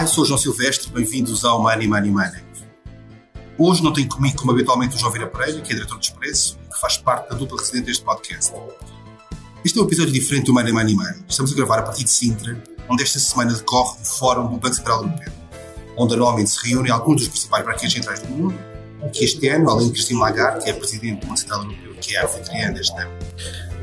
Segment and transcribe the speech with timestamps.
[0.00, 2.42] Eu sou o João Silvestre, bem-vindos ao Money Money Money.
[3.58, 6.58] Hoje não tenho comigo, como habitualmente, o João Vieira Pereira, que é diretor de Expresso
[6.64, 8.54] e que faz parte da dupla residente deste podcast.
[9.62, 11.22] Este é um episódio diferente do Money Money Money.
[11.28, 14.74] Estamos a gravar a partir de Sintra, onde esta semana decorre o Fórum do Banco
[14.74, 15.32] Central Europeu,
[15.98, 18.58] onde anualmente se reúnem alguns dos principais banqueiros centrais do mundo,
[19.12, 22.16] que este ano, além de Christine Lagarde, que é presidente do Banco Central Europeu, que
[22.16, 22.96] é a anfitriã deste,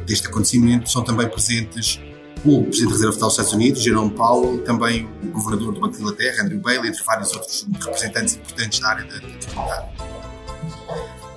[0.08, 2.00] deste acontecimento, são também presentes
[2.48, 5.96] o Presidente da Reserva Federal dos Estados Unidos, Jerome Powell, também o Governador do Banco
[5.96, 9.86] de Inglaterra, Andrew Bailey, entre vários outros representantes importantes da área da atividade.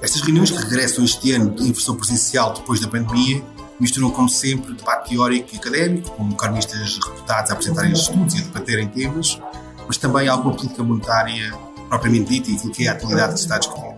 [0.01, 3.43] Estas reuniões que regressam este ano em versão presencial depois da pandemia
[3.79, 8.41] misturam, como sempre, debate teórico e académico, com economistas reputados a apresentarem estudos e a
[8.43, 9.41] debaterem temas,
[9.87, 11.53] mas também alguma política monetária
[11.89, 13.97] propriamente dita e aquilo que é a atualidade que se está a discutir.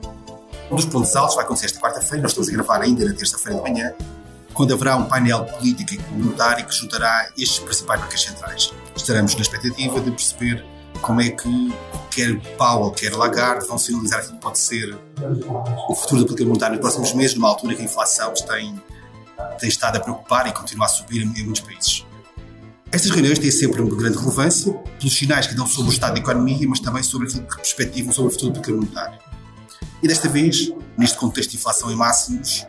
[0.70, 3.60] Um dos pontos altos vai acontecer esta quarta-feira, nós estamos a gravar ainda na terça-feira
[3.60, 3.92] de manhã,
[4.52, 8.72] quando haverá um painel político e comunitário que juntará estes principais bancos centrais.
[8.94, 10.64] Estaremos na expectativa de perceber
[11.00, 11.72] como é que
[12.10, 14.96] quer Powell, quer Lagarde vão sinalizar aquilo que pode ser
[15.88, 18.80] o futuro da política monetária nos próximos meses, numa altura que a inflação tem,
[19.58, 22.06] tem estado a preocupar e continua a subir em, muitos países.
[22.90, 26.20] Estas reuniões têm sempre uma grande relevância, pelos sinais que dão sobre o estado da
[26.20, 29.18] economia, mas também sobre aquilo que perspectivam sobre o futuro da política monetária.
[30.02, 32.66] E desta vez, neste contexto de inflação em máximos,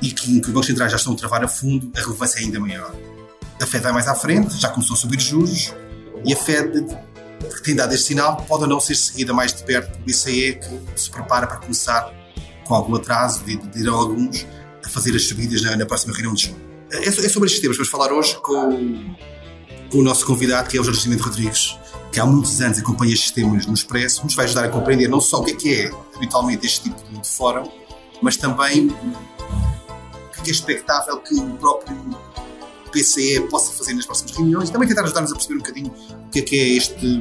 [0.00, 2.38] e que, em que os bancos centrais já estão a travar a fundo, a relevância
[2.40, 2.94] é ainda maior.
[3.60, 5.74] A Fed vai mais à frente, já começou a subir juros,
[6.24, 6.84] e a Fed,
[7.40, 10.60] que tem dado este sinal, pode ou não ser seguida mais de perto pelo BCE,
[10.94, 12.12] que se prepara para começar,
[12.66, 13.42] com algum atraso,
[13.74, 14.46] dirão alguns,
[14.84, 16.68] a fazer as subidas na, na próxima reunião de junho.
[16.90, 19.14] É, é sobre estes temas que vamos falar hoje com,
[19.90, 21.78] com o nosso convidado, que é o Jorge Cimento Rodrigues,
[22.12, 25.20] que há muitos anos acompanha estes temas no Expresso, nos vai ajudar a compreender não
[25.20, 27.68] só o que é que é habitualmente este tipo de, de fórum,
[28.22, 28.90] mas também
[30.48, 31.96] que é expectável que o próprio
[32.90, 35.94] PCE possa fazer nas próximas reuniões e também tentar ajudar-nos a perceber um bocadinho
[36.26, 37.20] o que é que é este,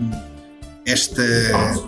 [0.85, 1.23] esta,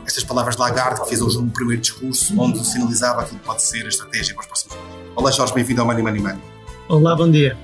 [0.05, 3.61] estas palavras de Lagarde, que fez hoje um primeiro discurso onde sinalizava aquilo que pode
[3.61, 4.87] ser a estratégia para os próximos anos.
[5.15, 6.41] Olá Jorge, bem-vindo ao Money Money Money.
[6.89, 7.57] Olá, bom dia.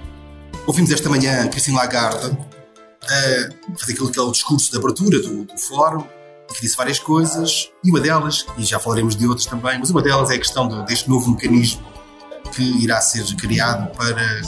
[0.66, 2.38] Ouvimos esta manhã Christine Lagarde
[3.04, 6.06] a fazer aquilo que é o discurso de abertura do, do fórum
[6.54, 10.02] que disse várias coisas e uma delas, e já falaremos de outras também, mas uma
[10.02, 11.95] delas é a questão de, deste novo mecanismo
[12.54, 14.42] que irá ser criado para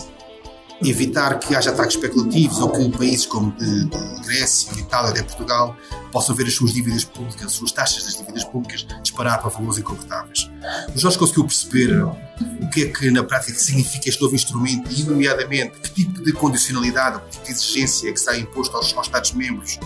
[0.83, 5.75] evitar que haja ataques especulativos ou que países como de, de Grécia, Itália até Portugal
[6.11, 9.79] possam ver as suas dívidas públicas, as suas taxas das dívidas públicas disparar para valores
[9.79, 10.49] incomportáveis.
[10.95, 15.03] O Jorge conseguiu perceber o que é que na prática significa este novo instrumento e,
[15.03, 19.07] nomeadamente, que tipo de condicionalidade, que tipo de exigência é que está imposto aos, aos
[19.07, 19.79] Estados-membros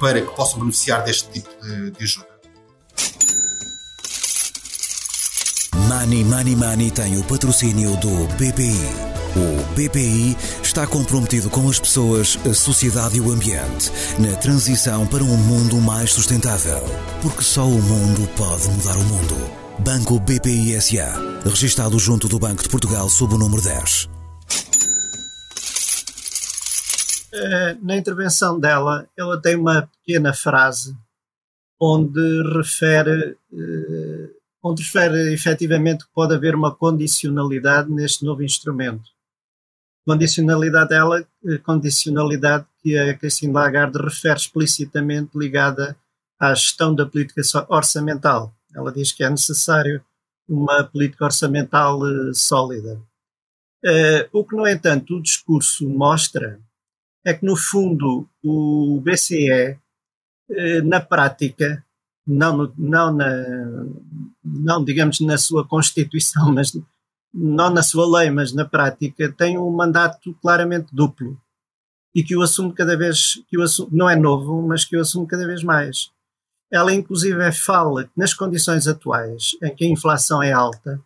[0.00, 2.32] para que possam beneficiar deste tipo de, de ajuda.
[5.92, 8.72] Money Money Money tem o patrocínio do BPI.
[9.36, 15.22] O BPI está comprometido com as pessoas, a sociedade e o ambiente na transição para
[15.22, 16.82] um mundo mais sustentável.
[17.20, 19.36] Porque só o mundo pode mudar o mundo.
[19.80, 21.12] Banco BPI SA.
[21.44, 24.08] Registado junto do Banco de Portugal sob o número 10.
[27.34, 30.96] Eh, na intervenção dela, ela tem uma pequena frase
[31.78, 34.11] onde refere eh,
[34.62, 39.10] onde refere efetivamente que pode haver uma condicionalidade neste novo instrumento.
[40.06, 45.96] Condicionalidade ela, eh, condicionalidade que a Christine Lagarde refere explicitamente ligada
[46.38, 48.54] à gestão da política orçamental.
[48.74, 50.02] Ela diz que é necessário
[50.48, 53.00] uma política orçamental uh, sólida.
[53.84, 56.60] Uh, o que, no entanto, o discurso mostra
[57.24, 59.78] é que, no fundo, o BCE,
[60.84, 61.84] na prática,
[62.26, 63.86] não, não, na,
[64.44, 66.72] não digamos na sua Constituição, mas
[67.32, 71.38] não na sua lei, mas na prática, tem um mandato claramente duplo
[72.14, 75.00] e que o assume cada vez, que o assume, não é novo, mas que o
[75.00, 76.10] assume cada vez mais.
[76.70, 81.02] Ela, inclusive, fala que nas condições atuais, em que a inflação é alta,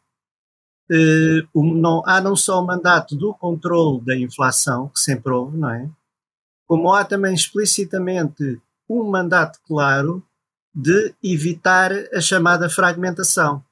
[0.90, 5.70] eh, não, há não só o mandato do controle da inflação, que sempre houve, não
[5.70, 5.88] é?
[6.66, 10.22] Como há também explicitamente um mandato claro
[10.76, 13.64] de evitar a chamada fragmentação.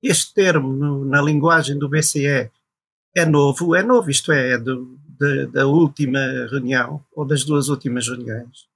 [0.00, 2.48] Este termo, no, na linguagem do BCE,
[3.12, 7.68] é novo, é novo, isto é, é do, de, da última reunião, ou das duas
[7.68, 8.68] últimas reuniões.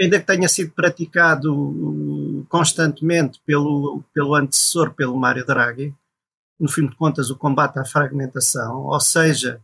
[0.00, 5.94] Ainda que tenha sido praticado constantemente pelo, pelo antecessor, pelo Mário Draghi,
[6.58, 9.60] no fim de contas, o combate à fragmentação, ou seja,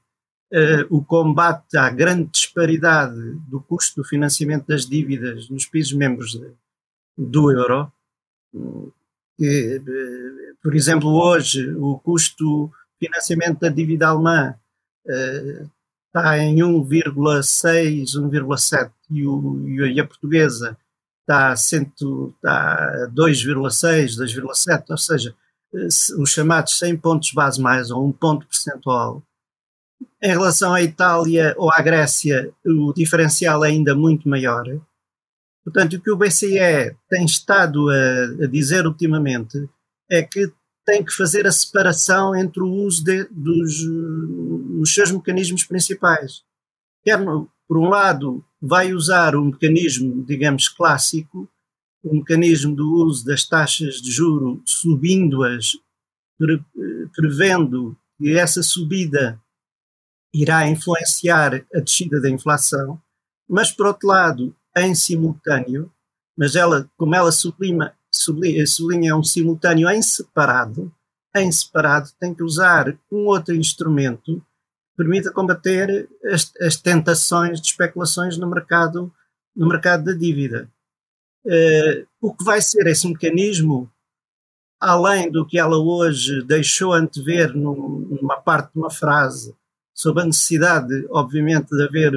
[0.52, 3.19] uh, o combate à grande disparidade
[3.49, 6.52] do custo do financiamento das dívidas nos países membros de,
[7.28, 7.93] do euro.
[10.62, 12.70] Por exemplo, hoje o custo
[13.00, 14.55] de financiamento da dívida alemã
[15.06, 15.70] uh,
[16.06, 20.76] está em 1,6, 1,7 e, e, a portuguesa
[21.20, 25.34] está, está 2,6, 2,7, ou seja,
[26.19, 29.23] os chamados 100 pontos base mais ou um ponto percentual.
[30.23, 34.64] Em relação à Itália ou à Grécia, o diferencial é ainda muito maior.
[35.64, 39.68] Portanto, o que o BCE tem estado a, a dizer ultimamente
[40.10, 40.52] é que
[40.84, 46.42] tem que fazer a separação entre o uso de, dos, dos seus mecanismos principais.
[47.04, 47.18] Quer,
[47.68, 51.48] por um lado, vai usar o mecanismo, digamos, clássico,
[52.02, 55.72] o mecanismo do uso das taxas de juro subindo-as,
[56.38, 56.64] pre,
[57.14, 59.40] prevendo que essa subida
[60.34, 63.00] irá influenciar a descida da inflação,
[63.48, 65.93] mas por outro lado, em simultâneo,
[66.37, 70.93] mas ela, como ela sublima, sublinha, sublinha um simultâneo em separado,
[71.34, 77.69] em separado tem que usar um outro instrumento que permita combater as, as tentações de
[77.69, 79.12] especulações no mercado,
[79.55, 80.69] no mercado da dívida.
[81.44, 83.90] Uh, o que vai ser esse mecanismo,
[84.78, 89.55] além do que ela hoje deixou antever num, numa parte de uma frase
[89.94, 92.12] sobre a necessidade, obviamente, de haver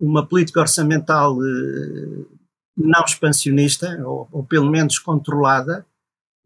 [0.00, 2.38] uma política orçamental uh,
[2.76, 5.84] não expansionista, ou, ou, pelo menos controlada,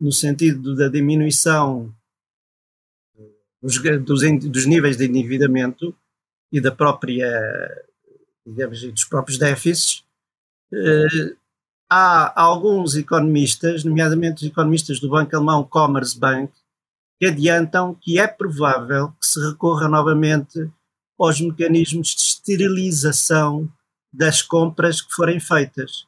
[0.00, 1.94] no sentido da diminuição
[3.62, 5.94] dos, dos, dos níveis de endividamento
[6.50, 7.30] e da própria,
[8.46, 10.04] digamos, dos próprios déficits,
[10.72, 11.36] uh,
[11.88, 16.52] há alguns economistas, nomeadamente os economistas do banco alemão Commerzbank,
[17.20, 20.68] que adiantam que é provável que se recorra novamente
[21.24, 23.70] aos mecanismos de esterilização
[24.12, 26.06] das compras que forem feitas.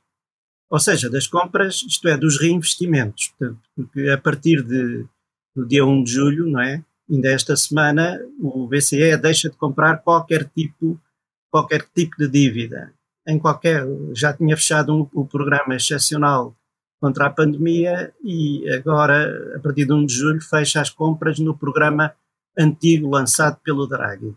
[0.71, 3.29] Ou seja, das compras, isto é, dos reinvestimentos.
[3.29, 5.07] Portanto, porque a partir de,
[5.55, 6.85] do dia 1 de julho, não é?
[7.09, 11.01] Ainda esta semana, o BCE deixa de comprar qualquer tipo,
[11.51, 12.93] qualquer tipo de dívida
[13.27, 13.87] em qualquer.
[14.15, 16.57] Já tinha fechado um, o programa excepcional
[17.01, 21.57] contra a pandemia e agora, a partir de 1 de julho, fecha as compras no
[21.57, 22.15] programa
[22.59, 24.35] antigo lançado pelo Draghi.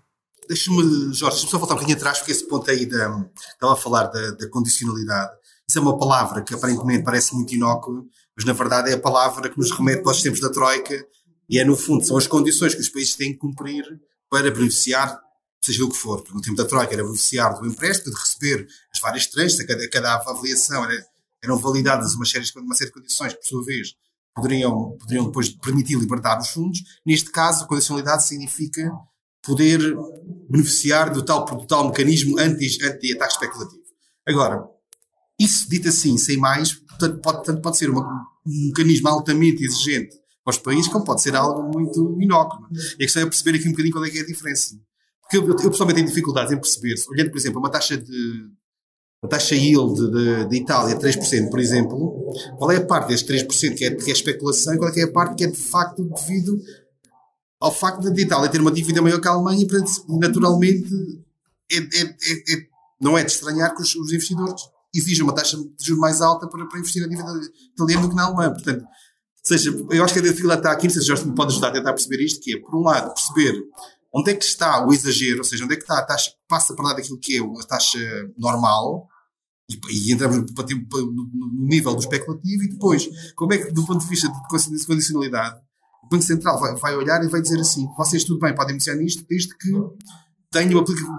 [0.47, 0.81] Deixa-me,
[1.13, 4.05] Jorge, deixa-me só voltar um bocadinho atrás, porque esse ponto aí da, estava a falar
[4.07, 5.31] da, da condicionalidade.
[5.67, 8.05] Isso é uma palavra que aparentemente parece muito inócua,
[8.35, 11.05] mas na verdade é a palavra que nos remete para os tempos da Troika
[11.49, 13.83] e é, no fundo, são as condições que os países têm que cumprir
[14.29, 15.19] para beneficiar
[15.61, 16.23] seja o que for.
[16.33, 20.15] No tempo da Troika era beneficiar do empréstimo, de receber as várias tranches, cada, cada
[20.15, 21.05] avaliação era,
[21.43, 23.93] eram validadas uma série, uma série de condições por sua vez,
[24.33, 26.79] poderiam, poderiam depois permitir libertar os fundos.
[27.05, 28.91] Neste caso, a condicionalidade significa
[29.47, 29.79] poder
[30.49, 33.81] beneficiar do tal, do tal mecanismo anti-ataque anti especulativo.
[34.27, 34.63] Agora,
[35.39, 38.03] isso dito assim, sem mais, tanto pode, tanto pode ser uma,
[38.45, 42.67] um mecanismo altamente exigente para os países, como pode ser algo muito inócuo.
[42.99, 44.75] E a questão é perceber aqui um bocadinho qual é é a diferença.
[45.21, 48.49] Porque eu, eu pessoalmente tenho dificuldades em perceber, olhando, por exemplo, uma taxa de
[49.23, 53.75] a taxa yield de, de Itália, 3%, por exemplo, qual é a parte destes 3%
[53.75, 55.57] que é, que é especulação e qual é, que é a parte que é de
[55.57, 56.59] facto devido
[57.59, 59.65] ao facto de Itália ter uma dívida maior que a Alemanha
[60.07, 60.93] naturalmente,
[61.71, 62.67] é, é, é, é,
[63.01, 64.61] não é de estranhar que os, os investidores
[64.93, 67.31] exijam uma taxa de juros mais alta para, para investir na dívida
[67.73, 68.51] italiana do que na Alemanha.
[68.51, 68.85] Portanto,
[69.43, 71.69] seja, eu acho que a dificuldade está aqui, não sei se Jorge me pode ajudar
[71.69, 73.63] a tentar perceber isto, que é, por um lado, perceber
[74.13, 76.37] onde é que está o exagero, ou seja, onde é que está a taxa que
[76.47, 77.99] passa para lá daquilo que é a taxa
[78.37, 79.07] normal,
[79.69, 84.01] e, e entramos no, no, nível do especulativo, e depois, como é que, do ponto
[84.01, 85.61] de vista de condicionalidade,
[86.07, 88.95] o Banco Central vai, vai olhar e vai dizer assim: vocês tudo bem, podem iniciar
[88.95, 89.69] nisto, desde que
[90.49, 91.09] tenham uma política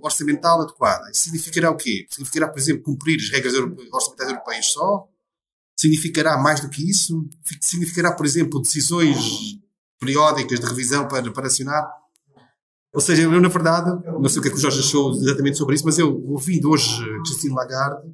[0.00, 1.10] orçamental adequada.
[1.10, 2.06] Isso significará o quê?
[2.08, 3.54] Significará, por exemplo, cumprir as regras
[3.92, 5.08] orçamentais europeias só?
[5.78, 7.28] Significará mais do que isso?
[7.60, 9.58] Significará, por exemplo, decisões
[10.00, 11.84] periódicas de revisão para, para acionar?
[12.94, 15.58] Ou seja, eu, na verdade, não sei o que é que o Jorge achou exatamente
[15.58, 18.08] sobre isso, mas eu, ouvindo hoje Christine Lagarde,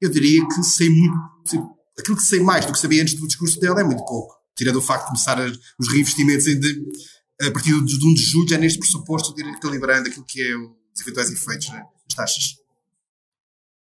[0.00, 1.14] eu diria que sei muito.
[1.98, 4.41] Aquilo que sei mais do que sabia antes do discurso dela é muito pouco.
[4.56, 5.38] Tirando o facto de começar
[5.78, 6.46] os reinvestimentos
[7.40, 10.56] a partir de 1 de julho, já neste pressuposto, de ir calibrando aquilo que é
[10.56, 12.56] os eventuais efeitos das né, taxas.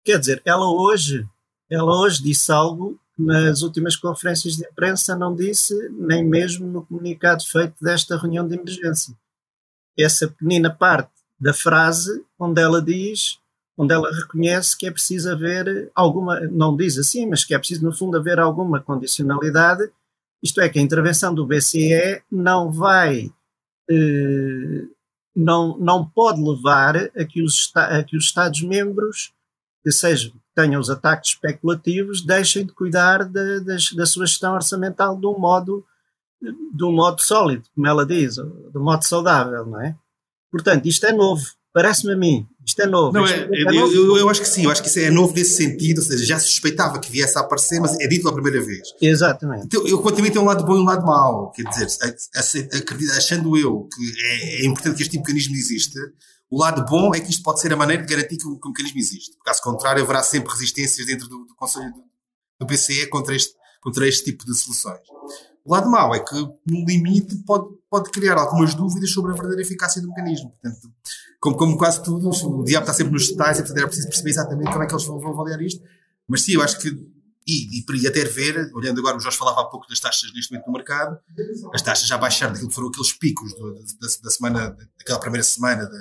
[0.05, 1.27] Quer dizer, ela hoje,
[1.71, 6.85] ela hoje disse algo que nas últimas conferências de imprensa não disse, nem mesmo no
[6.85, 9.15] comunicado feito desta reunião de emergência
[9.97, 13.39] essa pequenina parte da frase onde ela diz,
[13.77, 17.85] onde ela reconhece que é preciso haver alguma, não diz assim, mas que é preciso
[17.85, 19.91] no fundo haver alguma condicionalidade,
[20.45, 23.33] isto é, que a intervenção do BCE não vai,
[23.91, 24.83] eh,
[25.35, 29.33] não, não pode levar a que os, a que os Estados-membros,
[29.83, 29.91] que
[30.55, 35.39] tenham os ataques especulativos, deixem de cuidar de, de, da sua gestão orçamental de um
[35.39, 35.85] modo
[36.75, 39.97] de um modo sólido, como ela diz, de um modo saudável, não é?
[40.51, 43.13] Portanto, isto é novo, parece-me a mim, Isto é novo.
[43.13, 43.95] Não, é, é, é novo.
[43.95, 46.25] Eu, eu, acho que sim, eu acho que isso é novo nesse sentido, ou seja,
[46.25, 48.89] já suspeitava que viesse a aparecer, mas é dito pela primeira vez.
[49.01, 49.67] Exatamente.
[49.67, 51.89] Então, eu continuamente tenho um lado bom e um lado mau, quer dizer,
[53.17, 56.01] achando eu que é, é, importante que este tipo mecanismo exista,
[56.51, 58.67] o lado bom é que isto pode ser a maneira de garantir que o, que
[58.67, 59.37] o mecanismo existe.
[59.45, 62.03] Caso contrário, haverá sempre resistências dentro do, do Conselho do,
[62.61, 65.01] do BCE contra este, contra este tipo de soluções.
[65.65, 69.63] O lado mau é que, no limite, pode, pode criar algumas dúvidas sobre a verdadeira
[69.63, 70.51] eficácia do mecanismo.
[70.51, 70.93] Portanto,
[71.45, 74.73] como, como quase tudo, o diabo está sempre nos detalhes, portanto era preciso perceber exatamente
[74.73, 75.85] como é que eles vão, vão avaliar isto.
[76.27, 76.89] Mas sim, eu acho que,
[77.47, 80.51] e, e, e até ver, olhando agora, o Jorge falava há pouco das taxas neste
[80.51, 81.19] momento no mercado,
[81.75, 85.45] as taxas já baixaram daquilo que foram aqueles picos do, da, da, semana, daquela primeira
[85.45, 85.99] semana da,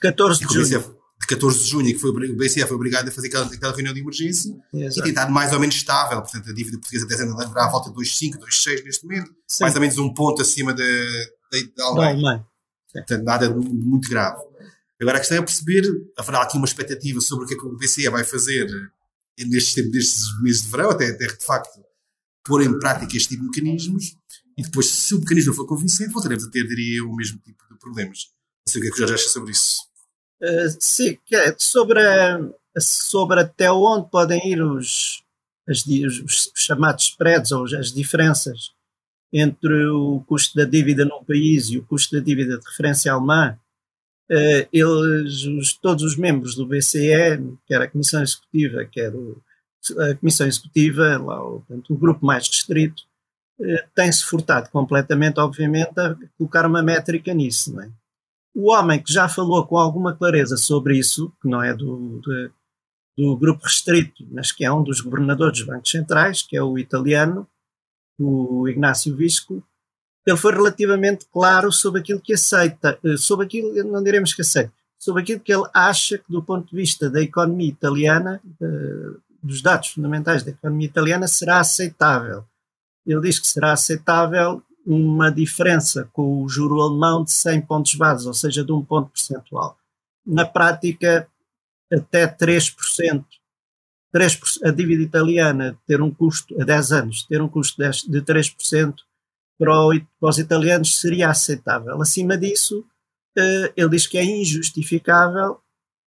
[0.00, 3.26] 14 de junho de 14 de junho, que foi, o BCE foi obrigado a fazer
[3.26, 5.00] aquela, aquela reunião de emergência Exato.
[5.00, 6.22] e tem estado mais ou menos estável.
[6.22, 9.64] Portanto, a dívida portuguesa até andará à volta de 2,5, 2,6 neste momento, Sim.
[9.64, 10.84] mais ou menos um ponto acima da,
[11.76, 12.46] da, Alemanha.
[12.92, 14.40] Portanto, nada muito grave.
[15.00, 15.84] Agora a questão é perceber,
[16.16, 18.66] haverá aqui uma expectativa sobre o que é que o BCE vai fazer
[19.38, 21.80] nestes, nestes meses de verão, até, até de facto
[22.44, 24.16] pôr em prática este tipo de mecanismos,
[24.56, 27.62] e depois, se o mecanismo for convincente, voltaremos a ter, diria eu, o mesmo tipo
[27.70, 28.30] de problemas.
[28.66, 29.82] Não sei o que é que o Jorge acha sobre isso.
[30.42, 32.00] Uh, sim, é sobre,
[32.76, 35.22] sobre até onde podem ir os,
[35.68, 38.72] as, os, os chamados spreads ou as diferenças
[39.32, 43.56] entre o custo da dívida num país e o custo da dívida de referência alemã,
[44.72, 49.40] eles, os, todos os membros do BCE, quer a Comissão Executiva, quer o,
[49.98, 53.02] a Comissão Executiva, lá, o, portanto, o grupo mais restrito,
[53.60, 57.74] uh, tem-se furtado completamente, obviamente, a colocar uma métrica nisso.
[57.74, 57.90] Não é?
[58.58, 62.50] o homem que já falou com alguma clareza sobre isso, que não é do, de,
[63.16, 66.76] do grupo restrito, mas que é um dos governadores dos bancos centrais, que é o
[66.76, 67.46] italiano,
[68.18, 69.62] o Ignácio Visco,
[70.30, 74.72] ele foi relativamente claro sobre aquilo que aceita, eh, sobre aquilo, não diremos que aceita,
[74.98, 78.40] sobre aquilo que ele acha que, do ponto de vista da economia italiana,
[79.42, 82.44] dos dados fundamentais da economia italiana, será aceitável.
[83.06, 88.26] Ele diz que será aceitável uma diferença com o juro alemão de 100 pontos base,
[88.26, 89.78] ou seja, de um ponto percentual.
[90.26, 91.28] Na prática,
[91.92, 93.24] até 3%.
[94.14, 98.94] 3% a dívida italiana ter um custo, a 10 anos, ter um custo de 3%
[99.58, 102.00] para, o, para os italianos seria aceitável.
[102.00, 102.84] Acima disso,
[103.36, 105.60] eh, ele diz que é injustificável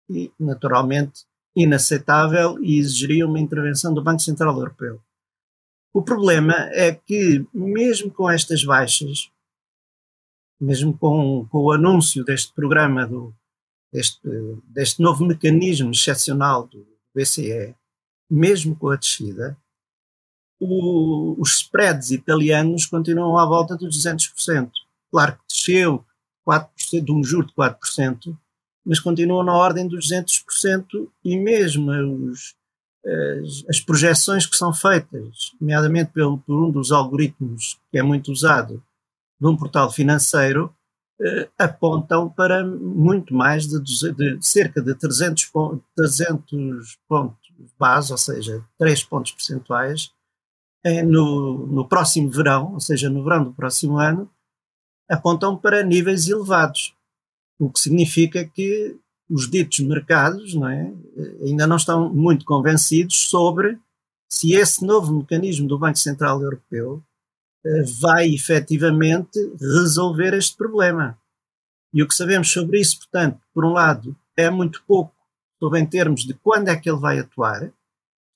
[0.08, 5.00] e, naturalmente, inaceitável e exigiria uma intervenção do Banco Central Europeu.
[5.92, 9.30] O problema é que, mesmo com estas baixas,
[10.60, 13.34] mesmo com, com o anúncio deste programa, do,
[13.92, 14.20] deste,
[14.68, 17.74] deste novo mecanismo excepcional do BCE,
[18.30, 19.58] mesmo com a descida,
[20.60, 24.70] o, os spreads italianos continuam à volta dos 200%.
[25.10, 26.04] Claro que desceu
[26.46, 28.36] 4%, de um juro de 4%,
[28.84, 32.54] mas continuam na ordem dos 200% e mesmo os,
[33.04, 38.30] as, as projeções que são feitas, nomeadamente pelo, por um dos algoritmos que é muito
[38.30, 38.82] usado
[39.40, 40.74] num portal financeiro,
[41.22, 45.50] eh, apontam para muito mais de, de, de cerca de 300,
[45.96, 47.40] 300 pontos
[47.78, 50.12] base, ou seja, 3 pontos percentuais,
[50.84, 54.30] eh, no, no próximo verão, ou seja, no verão do próximo ano,
[55.08, 56.94] apontam para níveis elevados,
[57.58, 58.96] o que significa que
[59.28, 60.92] os ditos mercados não é,
[61.44, 63.78] ainda não estão muito convencidos sobre
[64.28, 67.02] se esse novo mecanismo do Banco Central Europeu
[67.64, 71.18] eh, vai efetivamente resolver este problema.
[71.92, 75.12] E o que sabemos sobre isso, portanto, por um lado, é muito pouco
[75.58, 77.70] sobre em termos de quando é que ele vai atuar,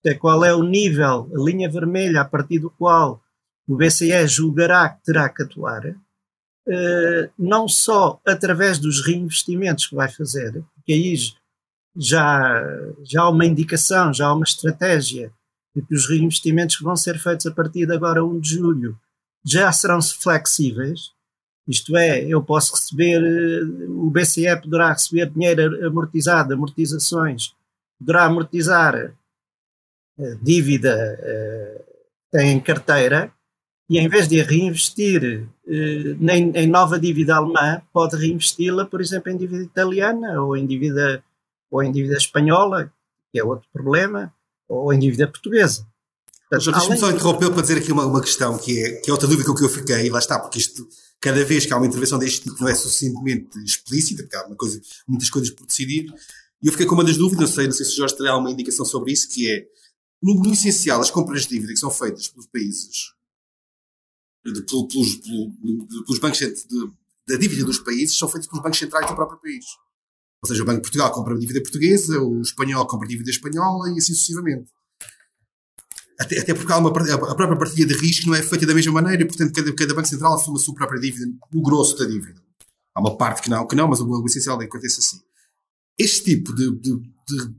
[0.08, 3.22] é qual é o nível, a linha vermelha a partir do qual
[3.66, 5.94] o BCE julgará que terá que atuar,
[6.66, 11.14] eh, não só através dos reinvestimentos que vai fazer, porque aí
[11.96, 12.62] já,
[13.02, 15.32] já há uma indicação, já há uma estratégia
[15.74, 18.98] de que os reinvestimentos que vão ser feitos a partir de agora, 1 de julho,
[19.44, 21.12] já serão flexíveis.
[21.66, 27.54] Isto é, eu posso receber, eh, o BCE poderá receber dinheiro amortizado, amortizações,
[27.98, 29.14] poderá amortizar
[30.18, 31.18] eh, dívida
[32.34, 33.32] em carteira
[33.88, 36.16] e em vez de reinvestir eh,
[36.54, 41.22] em, nova dívida alemã, pode reinvesti-la, por exemplo, em dívida italiana ou em dívida,
[41.70, 42.92] ou em dívida espanhola,
[43.30, 44.32] que é outro problema,
[44.68, 45.86] ou em dívida portuguesa.
[46.50, 49.48] Deixa-me só interromper para dizer aqui uma, uma questão que é, que é outra dúvida
[49.48, 50.86] com que eu fiquei, e lá está, porque isto,
[51.20, 54.56] cada vez que há uma intervenção deste tipo, não é suficientemente explícita, porque há uma
[54.56, 56.06] coisa, muitas coisas por decidir,
[56.62, 58.36] e eu fiquei com uma das dúvidas, não sei, não sei se o Jorge terá
[58.36, 59.66] uma indicação sobre isso, que é,
[60.32, 63.12] no, essencial, as compras de dívida que são feitas pelos países
[64.44, 65.16] de, pelos, pelos,
[66.06, 66.92] pelos bancos de,
[67.26, 69.64] da dívida dos países são feitos pelos bancos centrais do próprio país.
[70.42, 73.98] Ou seja, o Banco de Portugal compra dívida portuguesa, o espanhol compra dívida espanhola e
[73.98, 74.70] assim sucessivamente.
[76.20, 78.92] Até, até porque há uma, a própria partilha de risco não é feita da mesma
[78.92, 82.04] maneira e, portanto, cada, cada Banco Central assume a sua própria dívida, o grosso da
[82.04, 82.40] dívida.
[82.94, 85.20] Há uma parte que não, que não mas o, o essencial é que aconteça assim.
[85.98, 87.54] Este tipo de, de, de,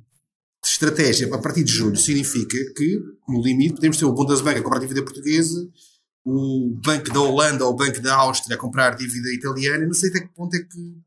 [0.76, 4.80] estratégia a partir de julho significa que, no limite, podemos ter o Bundesbank a comprar
[4.80, 5.68] dívida portuguesa,
[6.24, 9.86] o Banco da Holanda ou o Banco da Áustria a comprar dívida italiana.
[9.86, 10.98] Não sei até que ponto é que.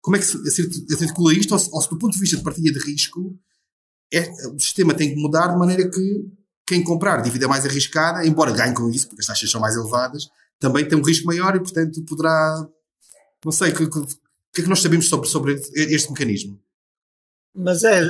[0.00, 1.52] Como é que se, articula isto?
[1.52, 3.38] Ou se, ou se, do ponto de vista de partilha de risco,
[4.12, 6.24] é, o sistema tem que mudar de maneira que
[6.66, 10.28] quem comprar dívida mais arriscada, embora ganhe com isso, porque as taxas são mais elevadas,
[10.58, 12.66] também tem um risco maior e, portanto, poderá.
[13.44, 14.06] Não sei, o que, que,
[14.54, 16.58] que é que nós sabemos sobre, sobre este mecanismo?
[17.54, 18.02] Mas é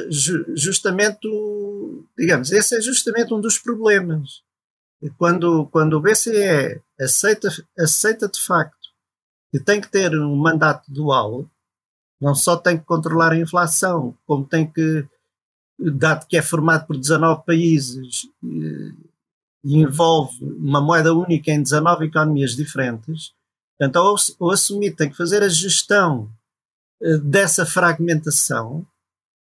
[0.55, 4.43] justamente, o, digamos, esse é justamente um dos problemas.
[5.19, 8.89] Quando, quando o BCE aceita, aceita de facto
[9.51, 11.45] que tem que ter um mandato dual,
[12.21, 15.07] não só tem que controlar a inflação, como tem que
[15.79, 18.29] dado que é formado por 19 países
[19.65, 23.33] e envolve uma moeda única em 19 economias diferentes,
[23.77, 26.31] portanto, ao, ao assumir tem que fazer a gestão
[27.03, 28.87] uh, dessa fragmentação,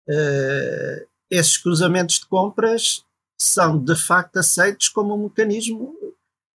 [0.10, 3.04] uh, esses cruzamentos de compras
[3.38, 5.96] são de facto aceitos como um mecanismo,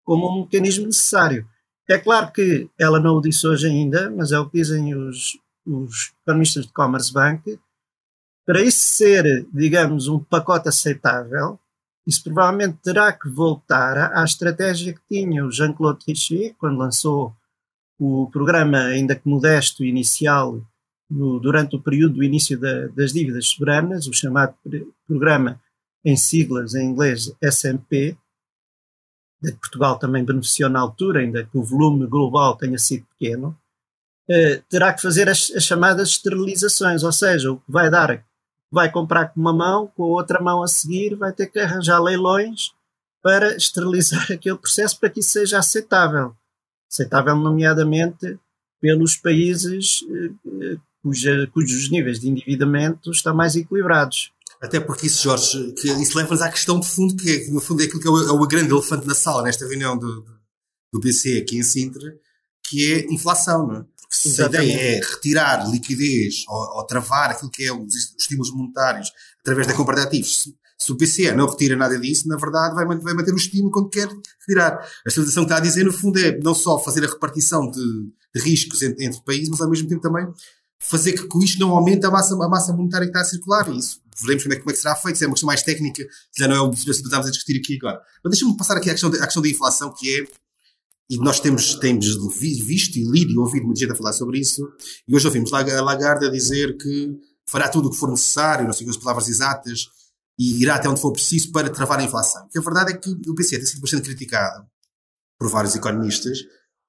[0.03, 1.47] como um mecanismo necessário.
[1.89, 5.37] É claro que ela não o disse hoje ainda, mas é o que dizem os,
[5.65, 7.59] os economistas de Commerce Bank,
[8.45, 11.59] para isso ser, digamos, um pacote aceitável,
[12.05, 17.33] isso provavelmente terá que voltar à, estratégia que tinha o Jean-Claude Trichet quando lançou
[17.97, 20.61] o programa, ainda que modesto, inicial,
[21.13, 24.55] no, durante o período do início da, das dívidas soberanas, o chamado
[25.07, 25.61] programa
[26.03, 28.17] em siglas em inglês SMP,
[29.41, 33.57] de que Portugal também beneficiou na altura, ainda que o volume global tenha sido pequeno,
[34.29, 38.25] eh, terá que fazer as, as, chamadas esterilizações, ou seja, o que vai dar
[38.71, 41.99] vai comprar com uma mão, com a outra mão a seguir, vai ter que arranjar
[41.99, 42.71] leilões
[43.21, 46.35] para esterilizar aquele processo para que isso seja aceitável.
[46.89, 48.39] Aceitável, nomeadamente,
[48.81, 54.31] pelos países eh, cuja, cujos níveis de endividamento estão mais equilibrados.
[54.61, 57.85] Até porque isso, Jorge, isso leva-nos à questão de fundo, que é, no fundo é
[57.85, 60.25] aquilo que é o, é o grande elefante na sala nesta reunião do,
[60.91, 62.15] do BCE aqui em Sintra,
[62.63, 63.85] que é inflação, não é?
[64.09, 68.53] se a ideia é retirar liquidez ou, ou, travar aquilo que é os, os estímulos
[68.53, 72.37] monetários através da compra de ativos, se, se, o BCE não retira nada disso, na
[72.37, 74.07] verdade vai, vai manter o estímulo quando quer
[74.39, 74.77] retirar.
[74.77, 77.81] A estabilização que está a dizer, no fundo, é não só fazer a repartição de,
[78.35, 80.27] de riscos entre, entre, países, mas ao mesmo tempo também
[80.83, 83.69] fazer que com isto não aumente a massa, a massa monetária que está a circular.
[83.69, 85.63] E isso veremos como é, como é que será feito, se é uma questão mais
[85.63, 86.05] técnica,
[86.37, 88.01] já não é o que estamos a discutir aqui agora.
[88.23, 90.43] Mas deixa-me passar aqui à questão, à questão da inflação, que é
[91.09, 92.07] e nós temos, temos
[92.39, 94.67] visto e lido e ouvido muita gente a falar sobre isso,
[95.07, 97.11] e hoje ouvimos Lagarde a dizer que
[97.45, 99.89] fará tudo o que for necessário, não sei as palavras exatas,
[100.39, 102.47] e irá até onde for preciso para travar a inflação.
[102.55, 104.65] E a verdade é que o BCE tem sido bastante criticado
[105.37, 106.39] por vários economistas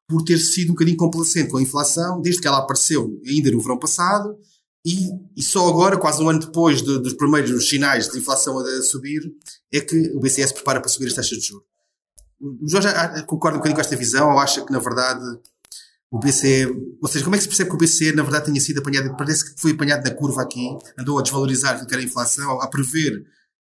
[0.08, 3.60] por ter sido um bocadinho complacente com a inflação desde que ela apareceu ainda no
[3.60, 4.36] verão passado
[4.84, 8.82] e, e só agora, quase um ano depois de, dos primeiros sinais de inflação a
[8.82, 9.22] subir,
[9.72, 11.66] é que o BCE se prepara para subir as taxas de juros.
[12.38, 12.88] O Jorge
[13.26, 15.24] concorda um bocadinho com esta visão ou acha que, na verdade,
[16.10, 16.66] o BCE,
[17.00, 19.16] ou seja, como é que se percebe que o BCE, na verdade, tenha sido apanhado,
[19.16, 22.60] parece que foi apanhado na curva aqui, andou a desvalorizar aquilo que era a inflação,
[22.60, 23.24] a prever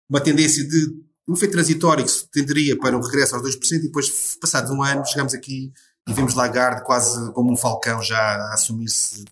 [0.08, 0.94] uma tendência de
[1.28, 4.84] um efeito transitório que se tenderia para um regresso aos 2% e depois, passado um
[4.84, 5.72] ano, chegamos aqui
[6.10, 9.26] e vemos Lagarde quase como um falcão já a assumir-se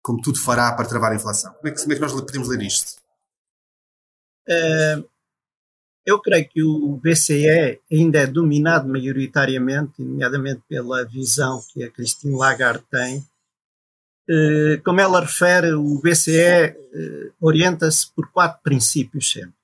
[0.00, 1.52] como tudo fará para travar a inflação.
[1.54, 3.00] Como é que, como é que nós podemos ler isto?
[4.48, 5.02] É,
[6.06, 12.36] eu creio que o BCE ainda é dominado maioritariamente, nomeadamente pela visão que a Christine
[12.36, 13.24] Lagarde tem.
[14.28, 16.76] Eh, como ela refere, o BCE eh,
[17.40, 19.54] orienta-se por quatro princípios sempre.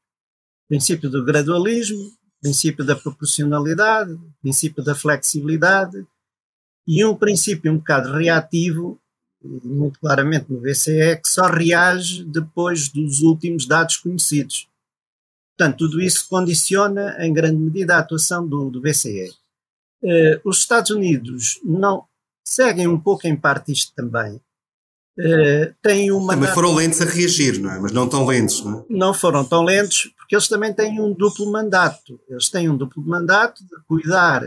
[0.68, 6.07] Princípio do gradualismo, princípio da proporcionalidade, princípio da flexibilidade
[6.88, 8.98] e um princípio um bocado reativo,
[9.44, 14.66] muito claramente no BCE, que só reage depois dos últimos dados conhecidos.
[15.55, 19.31] Portanto, tudo isso condiciona em grande medida a atuação do, do BCE.
[20.03, 22.07] Eh, os Estados Unidos não
[22.42, 24.40] seguem um pouco em parte isto também.
[25.18, 27.81] Uh, têm uma também foram lentos a reagir, não é?
[27.81, 28.85] Mas não tão lentos, não é?
[28.88, 32.20] Não foram tão lentos porque eles também têm um duplo mandato.
[32.29, 34.44] Eles têm um duplo mandato de cuidar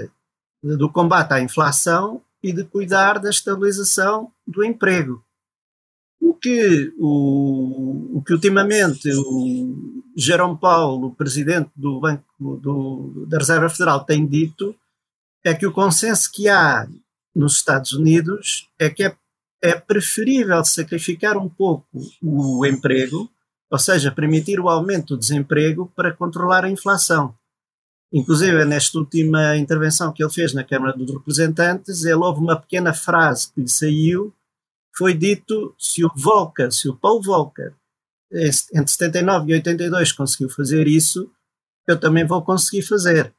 [0.64, 5.24] do combate à inflação e de cuidar da estabilização do emprego.
[6.20, 13.38] O que, o, o que ultimamente o Jerome Powell, o presidente do Banco do, da
[13.38, 14.76] Reserva Federal, tem dito
[15.44, 16.88] é que o consenso que há
[17.36, 19.16] nos Estados Unidos é que é,
[19.62, 21.88] é preferível sacrificar um pouco
[22.22, 23.30] o emprego,
[23.70, 27.36] ou seja, permitir o aumento do desemprego para controlar a inflação.
[28.14, 32.94] Inclusive, nesta última intervenção que ele fez na Câmara dos Representantes, ele houve uma pequena
[32.94, 34.34] frase que lhe saiu,
[34.96, 37.74] foi dito, se o Volcker, se o Paul Volcker,
[38.74, 41.32] entre 79 e 82 conseguiu fazer isso,
[41.88, 43.34] eu também vou conseguir fazer.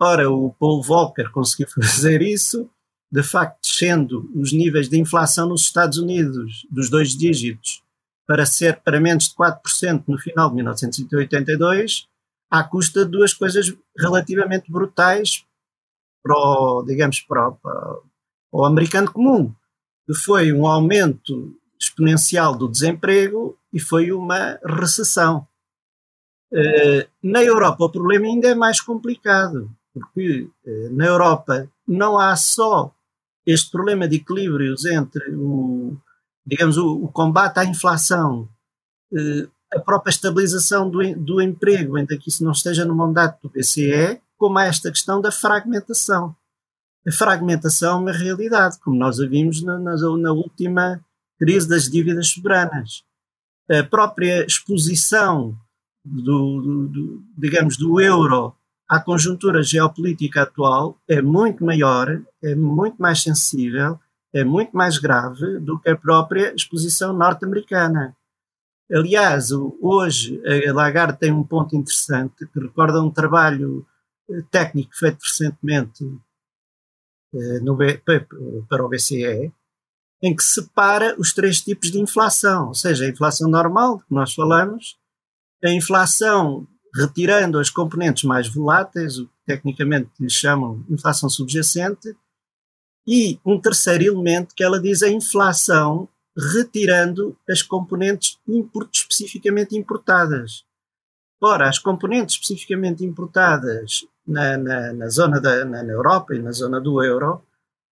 [0.00, 2.70] Ora, o Paul Volcker conseguiu fazer isso,
[3.10, 7.82] de facto, descendo os níveis de inflação nos Estados Unidos dos dois dígitos
[8.26, 12.06] para ser para menos de 4% no final de 1982,
[12.50, 15.44] à custa de duas coisas relativamente brutais
[16.22, 17.98] para o, digamos, para o, para
[18.52, 19.54] o americano comum,
[20.06, 25.46] que foi um aumento exponencial do desemprego e foi uma recessão.
[26.52, 32.34] Uh, na Europa o problema ainda é mais complicado, porque uh, na Europa não há
[32.36, 32.94] só
[33.46, 35.96] este problema de equilíbrios entre o,
[36.46, 38.48] digamos, o, o combate à inflação,
[39.12, 43.50] uh, a própria estabilização do, do emprego, ainda que isso não esteja no mandato do
[43.50, 46.34] BCE, como há esta questão da fragmentação.
[47.06, 51.00] A fragmentação é uma realidade, como nós a vimos na, na, na última
[51.38, 53.02] crise das dívidas soberanas.
[53.70, 55.56] A própria exposição
[56.04, 58.54] do, do, do, digamos, do euro
[58.88, 63.98] à conjuntura geopolítica atual é muito maior, é muito mais sensível,
[64.32, 68.16] é muito mais grave do que a própria exposição norte-americana.
[68.90, 73.86] Aliás, hoje a Lagarde tem um ponto interessante que recorda um trabalho
[74.30, 76.04] eh, técnico feito recentemente
[77.34, 77.60] eh,
[78.68, 79.52] para o BCE,
[80.22, 84.32] em que separa os três tipos de inflação, ou seja, a inflação normal, que nós
[84.32, 84.96] falamos,
[85.62, 92.16] a inflação retirando as componentes mais voláteis, o que tecnicamente lhe chamam inflação subjacente,
[93.06, 100.64] e um terceiro elemento que ela diz a inflação retirando as componentes import, especificamente importadas.
[101.40, 106.52] Ora, as componentes especificamente importadas na, na, na zona da na, na, Europa e na
[106.52, 107.42] zona do euro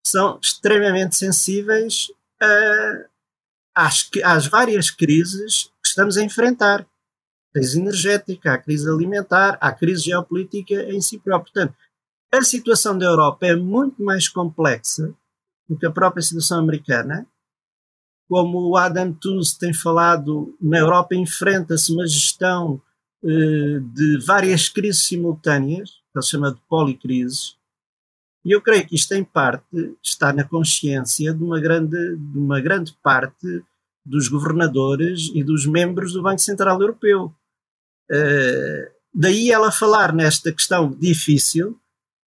[0.05, 2.07] são extremamente sensíveis
[2.41, 6.83] a, às, às várias crises que estamos a enfrentar.
[6.83, 11.53] A crise energética, a crise alimentar, a crise geopolítica em si própria.
[11.53, 11.75] Portanto,
[12.33, 15.15] a situação da Europa é muito mais complexa
[15.69, 17.27] do que a própria situação americana
[18.29, 22.81] como o Adam Tooze tem falado, na Europa enfrenta-se uma gestão
[23.25, 27.57] eh, de várias crises simultâneas, que ele chama de policrises,
[28.47, 32.61] e eu creio que isto, em parte, está na consciência de uma grande, de uma
[32.61, 33.65] grande parte
[34.05, 37.35] dos governadores e dos membros do Banco Central Europeu.
[38.09, 41.77] Uh, daí ela falar nesta questão difícil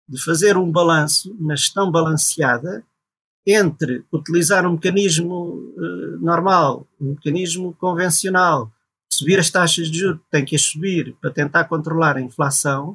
[0.09, 2.85] de fazer um balanço, uma gestão balanceada,
[3.51, 8.71] entre utilizar um mecanismo uh, normal, um mecanismo convencional,
[9.11, 12.95] subir as taxas de juros, tem que as subir para tentar controlar a inflação,